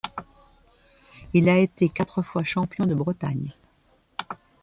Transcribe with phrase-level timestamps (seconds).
[1.35, 3.55] Il a été quatre fois champion de Bretagne.